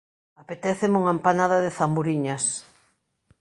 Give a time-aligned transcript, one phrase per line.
[0.43, 2.43] Apetéceme unha empanada de zamburiñas